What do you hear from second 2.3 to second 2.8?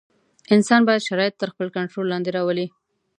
راولي.